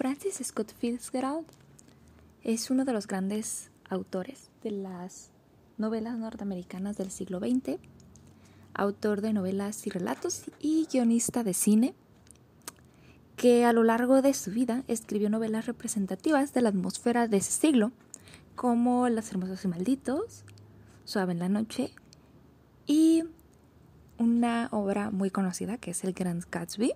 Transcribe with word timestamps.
Francis 0.00 0.40
Scott 0.42 0.72
Fitzgerald 0.78 1.44
es 2.42 2.70
uno 2.70 2.86
de 2.86 2.94
los 2.94 3.06
grandes 3.06 3.70
autores 3.86 4.48
de 4.62 4.70
las 4.70 5.28
novelas 5.76 6.16
norteamericanas 6.16 6.96
del 6.96 7.10
siglo 7.10 7.38
XX, 7.38 7.78
autor 8.72 9.20
de 9.20 9.34
novelas 9.34 9.86
y 9.86 9.90
relatos 9.90 10.44
y 10.58 10.88
guionista 10.90 11.44
de 11.44 11.52
cine, 11.52 11.94
que 13.36 13.66
a 13.66 13.74
lo 13.74 13.84
largo 13.84 14.22
de 14.22 14.32
su 14.32 14.50
vida 14.52 14.84
escribió 14.88 15.28
novelas 15.28 15.66
representativas 15.66 16.54
de 16.54 16.62
la 16.62 16.70
atmósfera 16.70 17.28
de 17.28 17.36
ese 17.36 17.52
siglo, 17.52 17.92
como 18.56 19.06
Las 19.10 19.30
Hermosos 19.32 19.62
y 19.66 19.68
Malditos, 19.68 20.44
Suave 21.04 21.32
en 21.32 21.40
la 21.40 21.50
Noche 21.50 21.92
y 22.86 23.24
una 24.16 24.70
obra 24.72 25.10
muy 25.10 25.28
conocida 25.28 25.76
que 25.76 25.90
es 25.90 26.04
El 26.04 26.14
Gran 26.14 26.42
Gatsby. 26.50 26.94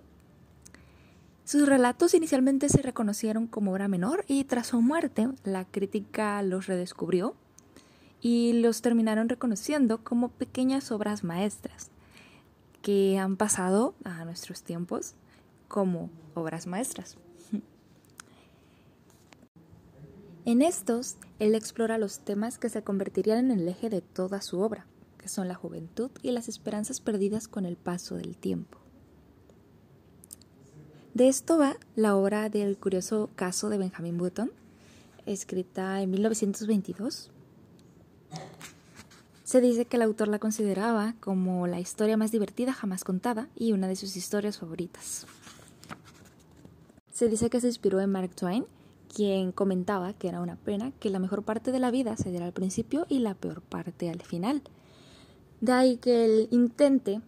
Sus 1.45 1.67
relatos 1.67 2.15
inicialmente 2.15 2.69
se 2.69 2.81
reconocieron 2.81 3.45
como 3.45 3.71
obra 3.71 3.87
menor 3.87 4.25
y 4.27 4.45
tras 4.45 4.67
su 4.67 4.81
muerte 4.81 5.29
la 5.43 5.63
crítica 5.63 6.41
los 6.41 6.65
redescubrió 6.65 7.35
y 8.19 8.53
los 8.53 8.81
terminaron 8.81 9.29
reconociendo 9.29 10.03
como 10.03 10.29
pequeñas 10.29 10.91
obras 10.91 11.23
maestras 11.23 11.91
que 12.81 13.19
han 13.19 13.37
pasado 13.37 13.93
a 14.03 14.25
nuestros 14.25 14.63
tiempos 14.63 15.13
como 15.67 16.09
obras 16.33 16.65
maestras. 16.65 17.15
En 20.45 20.61
estos, 20.61 21.17
él 21.39 21.55
explora 21.55 21.97
los 21.97 22.19
temas 22.19 22.59
que 22.59 22.69
se 22.69 22.83
convertirían 22.83 23.51
en 23.51 23.59
el 23.59 23.67
eje 23.67 23.89
de 23.89 24.01
toda 24.01 24.41
su 24.41 24.59
obra, 24.59 24.85
que 25.17 25.27
son 25.27 25.47
la 25.47 25.55
juventud 25.55 26.11
y 26.21 26.29
las 26.31 26.47
esperanzas 26.47 26.99
perdidas 26.99 27.47
con 27.47 27.65
el 27.65 27.77
paso 27.77 28.15
del 28.15 28.37
tiempo. 28.37 28.84
De 31.15 31.29
esto 31.29 31.57
va 31.57 31.77
la 31.95 32.17
obra 32.17 32.49
del 32.49 32.77
curioso 32.77 33.29
caso 33.37 33.69
de 33.69 33.77
Benjamin 33.77 34.17
Button, 34.17 34.51
escrita 35.25 36.01
en 36.01 36.11
1922. 36.11 37.31
Se 39.45 39.61
dice 39.61 39.85
que 39.85 39.95
el 39.95 40.01
autor 40.01 40.27
la 40.27 40.39
consideraba 40.39 41.15
como 41.21 41.67
la 41.67 41.79
historia 41.79 42.17
más 42.17 42.33
divertida 42.33 42.73
jamás 42.73 43.05
contada 43.05 43.47
y 43.55 43.71
una 43.71 43.87
de 43.87 43.95
sus 43.95 44.17
historias 44.17 44.57
favoritas. 44.57 45.25
Se 47.13 47.29
dice 47.29 47.49
que 47.49 47.61
se 47.61 47.67
inspiró 47.67 48.01
en 48.01 48.11
Mark 48.11 48.35
Twain, 48.35 48.65
quien 49.07 49.53
comentaba 49.53 50.11
que 50.11 50.27
era 50.27 50.41
una 50.41 50.57
pena 50.57 50.91
que 50.99 51.09
la 51.09 51.19
mejor 51.19 51.43
parte 51.43 51.71
de 51.71 51.79
la 51.79 51.91
vida 51.91 52.17
se 52.17 52.29
diera 52.29 52.45
al 52.45 52.51
principio 52.51 53.05
y 53.07 53.19
la 53.19 53.35
peor 53.35 53.61
parte 53.61 54.09
al 54.09 54.21
final. 54.21 54.63
De 55.61 55.71
ahí 55.71 55.95
que 55.95 56.25
él 56.25 56.49
intente 56.51 57.21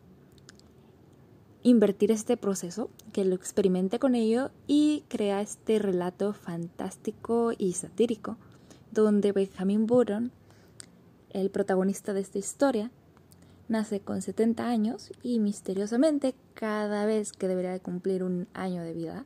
invertir 1.64 2.12
este 2.12 2.38
proceso, 2.38 2.90
que 3.18 3.26
lo 3.26 3.34
experimente 3.34 3.98
con 3.98 4.14
ello 4.14 4.52
y 4.68 5.04
crea 5.08 5.42
este 5.42 5.80
relato 5.80 6.34
fantástico 6.34 7.52
y 7.58 7.74
satírico, 7.74 8.38
donde 8.92 9.32
Benjamin 9.32 9.88
Button, 9.88 10.32
el 11.32 11.50
protagonista 11.50 12.14
de 12.14 12.22
esta 12.22 12.38
historia, 12.38 12.92
nace 13.70 14.02
con 14.02 14.22
70 14.22 14.68
años 14.68 15.12
y 15.24 15.40
misteriosamente 15.40 16.36
cada 16.54 17.08
vez 17.08 17.32
que 17.32 17.48
debería 17.48 17.72
de 17.72 17.80
cumplir 17.80 18.22
un 18.22 18.48
año 18.54 18.84
de 18.84 18.94
vida, 18.94 19.26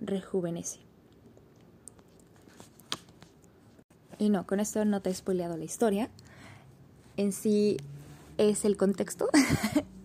rejuvenece. 0.00 0.80
Y 4.18 4.30
no, 4.30 4.46
con 4.46 4.60
esto 4.60 4.82
no 4.86 5.02
te 5.02 5.10
he 5.10 5.14
spoileado 5.14 5.58
la 5.58 5.64
historia. 5.64 6.08
En 7.18 7.32
sí 7.32 7.76
es 8.38 8.64
el 8.64 8.78
contexto. 8.78 9.28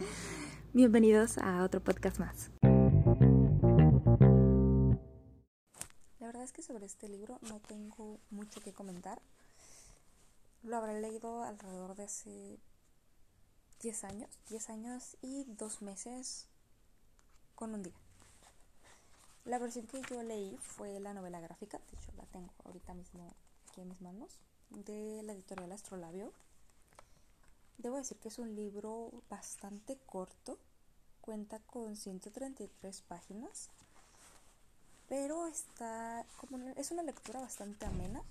Bienvenidos 0.74 1.38
a 1.38 1.64
otro 1.64 1.80
podcast 1.80 2.20
más. 2.20 2.52
Sobre 6.62 6.86
este 6.86 7.09
libro 7.09 7.40
no 7.42 7.59
tengo 7.59 8.20
mucho 8.30 8.59
que 8.62 8.73
comentar. 8.73 9.22
Lo 10.63 10.78
habré 10.78 11.02
leído 11.02 11.44
alrededor 11.44 11.96
de 11.96 12.03
hace 12.03 12.59
10 13.81 14.03
años, 14.03 14.30
10 14.50 14.69
años 14.69 15.18
y 15.22 15.46
2 15.46 15.81
meses 15.81 16.47
con 17.56 17.74
un 17.74 17.84
día. 17.84 17.96
La 19.46 19.58
versión 19.58 19.88
que 19.88 20.02
yo 20.03 20.22
leí 20.22 20.56
fue 20.58 21.00
la 21.00 21.13
novela 21.13 21.40
gráfica, 21.40 21.80
de 21.80 21.97
hecho 21.97 22.12
la 22.16 22.25
tengo 22.25 22.53
ahorita 22.63 22.94
mismo 22.94 23.34
aquí 23.68 23.81
en 23.81 23.90
mis 23.90 24.02
manos, 24.02 24.40
de 24.69 25.24
la 25.24 25.34
editorial 25.34 25.72
Astrolabio. 25.72 26.31
Debo 27.80 27.97
decir 27.97 28.18
que 28.18 28.28
es 28.28 28.38
un 28.38 28.56
libro 28.56 29.12
bastante 29.30 29.97
corto, 30.06 30.59
cuenta 31.22 31.59
con 31.59 31.96
133 31.96 33.02
páginas, 33.02 33.69
pero 35.12 35.46
está 35.48 36.26
como 36.38 36.70
es 36.78 36.90
una 36.92 37.04
lectura 37.04 37.42
bastante 37.42 37.86
amena. 37.86 38.24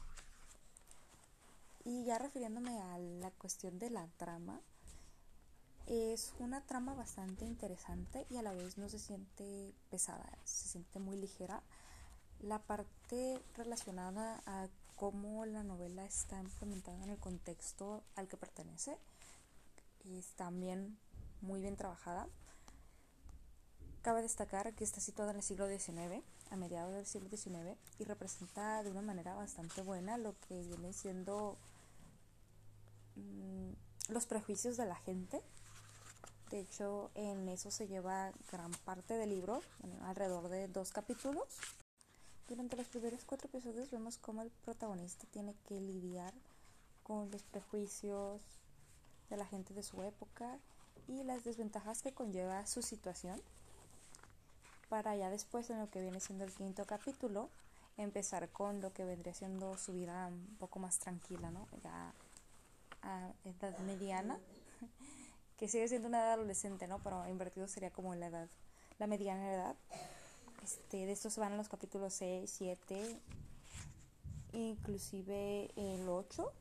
Y 1.84 2.04
ya 2.04 2.16
refiriéndome 2.16 2.80
a 2.80 2.96
la 2.96 3.30
cuestión 3.32 3.78
de 3.78 3.90
la 3.90 4.06
trama, 4.16 4.58
es 5.86 6.32
una 6.38 6.62
trama 6.62 6.94
bastante 6.94 7.44
interesante 7.44 8.26
y 8.30 8.38
a 8.38 8.42
la 8.42 8.54
vez 8.54 8.78
no 8.78 8.88
se 8.88 8.98
siente 8.98 9.74
pesada, 9.90 10.26
se 10.44 10.68
siente 10.68 11.00
muy 11.00 11.18
ligera. 11.18 11.62
La 12.40 12.58
parte 12.60 13.42
relacionada 13.56 14.40
a 14.46 14.68
cómo 14.96 15.44
la 15.44 15.62
novela 15.62 16.06
está 16.06 16.40
implementada 16.40 17.04
en 17.04 17.10
el 17.10 17.18
contexto 17.18 18.02
al 18.16 18.26
que 18.26 18.38
pertenece 18.38 18.96
es 20.06 20.28
también 20.28 20.96
muy 21.42 21.60
bien 21.60 21.76
trabajada. 21.76 22.26
Cabe 24.00 24.22
destacar 24.22 24.72
que 24.72 24.84
está 24.84 25.02
situada 25.02 25.32
en 25.32 25.36
el 25.36 25.42
siglo 25.42 25.68
XIX, 25.68 26.24
a 26.50 26.56
mediados 26.56 26.94
del 26.94 27.06
siglo 27.06 27.28
XIX, 27.28 27.78
y 27.98 28.04
representa 28.04 28.82
de 28.82 28.90
una 28.90 29.02
manera 29.02 29.34
bastante 29.34 29.82
buena 29.82 30.18
lo 30.18 30.34
que 30.48 30.62
viene 30.62 30.92
siendo 30.92 31.56
mmm, 33.16 33.70
los 34.08 34.26
prejuicios 34.26 34.76
de 34.76 34.86
la 34.86 34.96
gente 34.96 35.42
de 36.50 36.58
hecho, 36.58 37.12
en 37.14 37.48
eso 37.48 37.70
se 37.70 37.86
lleva 37.86 38.32
gran 38.50 38.72
parte 38.84 39.14
del 39.14 39.30
libro, 39.30 39.62
alrededor 40.02 40.48
de 40.48 40.66
dos 40.66 40.90
capítulos. 40.90 41.44
Durante 42.48 42.76
los 42.76 42.88
primeros 42.88 43.24
cuatro 43.24 43.46
episodios 43.46 43.92
vemos 43.92 44.18
cómo 44.18 44.42
el 44.42 44.50
protagonista 44.50 45.28
tiene 45.30 45.54
que 45.68 45.80
lidiar 45.80 46.34
con 47.04 47.30
los 47.30 47.44
prejuicios 47.44 48.42
de 49.28 49.36
la 49.36 49.46
gente 49.46 49.74
de 49.74 49.84
su 49.84 50.02
época 50.02 50.58
y 51.06 51.22
las 51.22 51.44
desventajas 51.44 52.02
que 52.02 52.12
conlleva 52.12 52.66
su 52.66 52.82
situación. 52.82 53.40
Para 54.90 55.14
ya 55.14 55.30
después, 55.30 55.70
en 55.70 55.78
lo 55.78 55.88
que 55.88 56.02
viene 56.02 56.18
siendo 56.18 56.44
el 56.44 56.52
quinto 56.52 56.84
capítulo, 56.84 57.48
empezar 57.96 58.48
con 58.48 58.80
lo 58.80 58.92
que 58.92 59.04
vendría 59.04 59.32
siendo 59.32 59.78
su 59.78 59.92
vida 59.92 60.26
un 60.26 60.56
poco 60.58 60.80
más 60.80 60.98
tranquila, 60.98 61.52
¿no? 61.52 61.68
Ya 61.84 62.12
a 63.02 63.32
edad 63.44 63.78
mediana 63.78 64.38
que 65.58 65.68
sigue 65.68 65.86
siendo 65.86 66.08
una 66.08 66.18
edad 66.18 66.32
adolescente, 66.32 66.88
¿no? 66.88 66.98
Pero 66.98 67.24
invertido 67.28 67.68
sería 67.68 67.90
como 67.92 68.16
la 68.16 68.26
edad, 68.26 68.48
la 68.98 69.06
mediana 69.06 69.52
edad. 69.52 69.76
Este, 70.64 71.06
de 71.06 71.12
estos 71.12 71.38
van 71.38 71.56
los 71.56 71.68
capítulos 71.68 72.12
6, 72.14 72.50
7, 72.52 73.20
inclusive 74.54 75.70
el 75.76 76.08
8. 76.08 76.52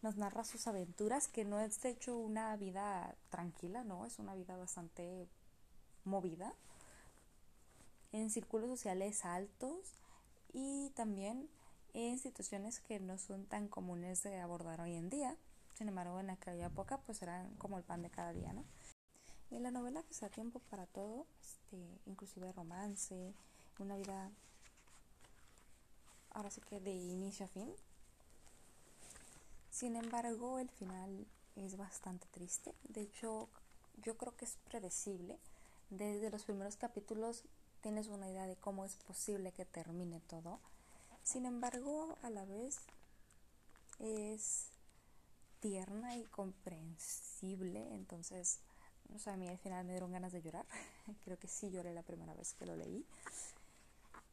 Nos 0.00 0.16
narra 0.16 0.42
sus 0.42 0.66
aventuras, 0.68 1.28
que 1.28 1.44
no 1.44 1.60
es 1.60 1.82
de 1.82 1.90
hecho 1.90 2.16
una 2.16 2.56
vida 2.56 3.14
tranquila, 3.28 3.84
¿no? 3.84 4.06
Es 4.06 4.18
una 4.18 4.34
vida 4.34 4.56
bastante 4.56 5.28
movida, 6.04 6.54
en 8.12 8.30
círculos 8.30 8.68
sociales 8.68 9.24
altos 9.24 9.94
y 10.52 10.90
también 10.90 11.48
en 11.94 12.18
situaciones 12.18 12.80
que 12.80 13.00
no 13.00 13.18
son 13.18 13.46
tan 13.46 13.68
comunes 13.68 14.22
de 14.22 14.38
abordar 14.38 14.80
hoy 14.80 14.94
en 14.94 15.10
día 15.10 15.36
sin 15.76 15.88
embargo, 15.88 16.18
en 16.20 16.30
aquella 16.30 16.66
época 16.66 16.98
pues 17.04 17.20
eran 17.20 17.54
como 17.56 17.76
el 17.76 17.84
pan 17.84 18.02
de 18.02 18.08
cada 18.08 18.32
día, 18.32 18.52
¿no? 18.54 18.64
En 19.50 19.62
la 19.62 19.70
novela 19.70 20.02
que 20.02 20.14
sea 20.14 20.30
tiempo 20.30 20.60
para 20.70 20.86
todo, 20.86 21.26
este, 21.42 21.76
inclusive 22.06 22.50
romance, 22.52 23.34
una 23.78 23.96
vida 23.96 24.30
ahora 26.30 26.50
sí 26.50 26.62
que 26.62 26.80
de 26.80 26.92
inicio 26.94 27.44
a 27.44 27.48
fin. 27.48 27.70
Sin 29.70 29.96
embargo, 29.96 30.58
el 30.58 30.70
final 30.70 31.26
es 31.56 31.76
bastante 31.76 32.26
triste. 32.30 32.74
De 32.84 33.02
hecho, 33.02 33.50
yo 34.02 34.16
creo 34.16 34.34
que 34.34 34.46
es 34.46 34.56
predecible. 34.64 35.38
Desde 35.90 36.30
los 36.30 36.44
primeros 36.44 36.76
capítulos 36.76 37.44
tienes 37.86 38.08
una 38.08 38.28
idea 38.28 38.48
de 38.48 38.56
cómo 38.56 38.84
es 38.84 38.96
posible 38.96 39.52
que 39.52 39.64
termine 39.64 40.18
todo. 40.18 40.58
Sin 41.22 41.46
embargo, 41.46 42.18
a 42.22 42.30
la 42.30 42.44
vez 42.44 42.78
es 44.00 44.70
tierna 45.60 46.16
y 46.16 46.24
comprensible, 46.24 47.94
entonces, 47.94 48.58
o 49.14 49.20
sea, 49.20 49.34
a 49.34 49.36
mí 49.36 49.46
al 49.46 49.58
final 49.58 49.84
me 49.84 49.92
dieron 49.92 50.10
ganas 50.10 50.32
de 50.32 50.42
llorar, 50.42 50.66
creo 51.24 51.38
que 51.38 51.46
sí 51.46 51.70
lloré 51.70 51.94
la 51.94 52.02
primera 52.02 52.34
vez 52.34 52.54
que 52.54 52.66
lo 52.66 52.74
leí. 52.74 53.06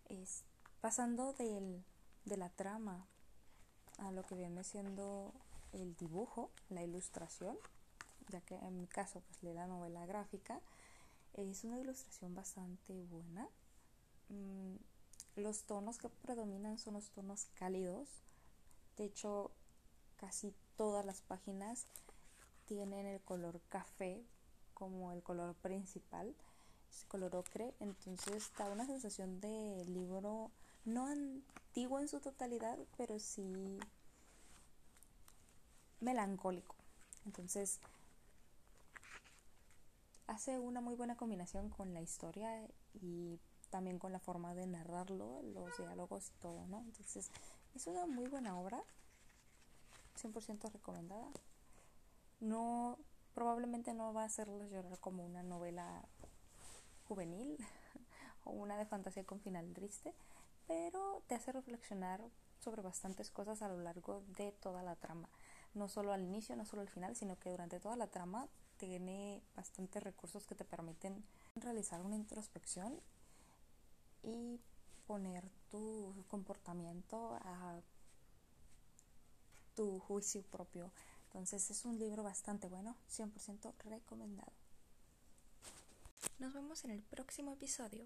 Es, 0.09 0.41
pasando 0.81 1.33
del, 1.33 1.85
de 2.25 2.37
la 2.37 2.49
trama 2.49 3.05
a 3.99 4.11
lo 4.11 4.25
que 4.25 4.33
viene 4.33 4.63
siendo 4.63 5.31
el 5.73 5.95
dibujo, 5.95 6.49
la 6.69 6.81
ilustración, 6.81 7.55
ya 8.29 8.41
que 8.41 8.55
en 8.55 8.79
mi 8.79 8.87
caso 8.87 9.21
pues 9.21 9.43
leí 9.43 9.53
la 9.53 9.67
novela 9.67 10.07
gráfica, 10.07 10.59
es 11.33 11.63
una 11.63 11.79
ilustración 11.79 12.35
bastante 12.35 13.03
buena. 13.03 13.47
Mm, 14.29 14.75
los 15.35 15.63
tonos 15.63 15.97
que 15.97 16.09
predominan 16.09 16.77
son 16.77 16.95
los 16.95 17.09
tonos 17.09 17.47
cálidos. 17.55 18.07
De 18.97 19.05
hecho, 19.05 19.51
casi 20.17 20.53
todas 20.77 21.05
las 21.05 21.21
páginas 21.21 21.87
tienen 22.65 23.05
el 23.05 23.21
color 23.21 23.61
café 23.69 24.23
como 24.73 25.11
el 25.11 25.21
color 25.23 25.55
principal, 25.55 26.35
es 26.89 27.05
color 27.05 27.35
ocre, 27.35 27.73
entonces 27.79 28.51
da 28.57 28.69
una 28.69 28.85
sensación 28.85 29.39
de 29.39 29.83
libro 29.85 30.51
no 30.85 31.07
antiguo 31.07 31.99
en 31.99 32.07
su 32.07 32.19
totalidad, 32.19 32.77
pero 32.97 33.19
sí 33.19 33.79
melancólico. 36.01 36.75
Entonces 37.25 37.79
hace 40.27 40.59
una 40.59 40.81
muy 40.81 40.95
buena 40.95 41.15
combinación 41.15 41.69
con 41.69 41.93
la 41.93 42.01
historia 42.01 42.67
y 42.93 43.39
también 43.69 43.99
con 43.99 44.11
la 44.11 44.19
forma 44.19 44.53
de 44.53 44.67
narrarlo, 44.67 45.41
los 45.41 45.75
diálogos 45.77 46.29
y 46.29 46.39
todo, 46.39 46.65
¿no? 46.67 46.81
Entonces 46.81 47.31
es 47.73 47.87
una 47.87 48.05
muy 48.05 48.27
buena 48.27 48.57
obra, 48.59 48.83
100% 50.15 50.71
recomendada. 50.71 51.27
No, 52.39 52.99
probablemente 53.33 53.93
no 53.93 54.13
va 54.13 54.23
a 54.23 54.25
hacerlos 54.25 54.69
llorar 54.69 54.99
como 54.99 55.25
una 55.25 55.43
novela 55.43 56.05
juvenil 57.07 57.57
o 58.43 58.51
una 58.51 58.77
de 58.77 58.85
fantasía 58.85 59.23
con 59.23 59.39
final 59.39 59.73
triste, 59.73 60.13
pero 60.67 61.23
te 61.27 61.35
hace 61.35 61.51
reflexionar 61.51 62.21
sobre 62.59 62.81
bastantes 62.81 63.29
cosas 63.31 63.61
a 63.61 63.69
lo 63.69 63.79
largo 63.79 64.23
de 64.37 64.51
toda 64.51 64.83
la 64.83 64.95
trama. 64.95 65.29
No 65.73 65.87
solo 65.89 66.13
al 66.13 66.21
inicio, 66.21 66.55
no 66.55 66.65
solo 66.65 66.81
al 66.81 66.89
final, 66.89 67.15
sino 67.15 67.39
que 67.39 67.49
durante 67.49 67.79
toda 67.79 67.95
la 67.95 68.07
trama 68.07 68.47
tiene 68.77 69.41
bastantes 69.55 70.03
recursos 70.03 70.45
que 70.45 70.55
te 70.55 70.65
permiten 70.65 71.23
realizar 71.55 72.01
una 72.01 72.15
introspección 72.15 72.99
y 74.21 74.59
poner 75.07 75.49
tu 75.69 76.25
comportamiento 76.27 77.35
a 77.41 77.81
tu 79.75 79.99
juicio 79.99 80.43
propio. 80.43 80.91
Entonces 81.25 81.69
es 81.71 81.85
un 81.85 81.97
libro 81.97 82.23
bastante 82.23 82.67
bueno, 82.67 82.95
100% 83.09 83.73
recomendado. 83.85 84.51
Nos 86.39 86.53
vemos 86.53 86.83
en 86.85 86.91
el 86.91 87.01
próximo 87.01 87.53
episodio. 87.53 88.05